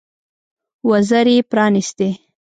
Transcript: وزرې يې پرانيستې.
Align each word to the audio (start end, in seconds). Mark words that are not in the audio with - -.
وزرې 0.89 1.33
يې 1.37 1.47
پرانيستې. 1.51 2.09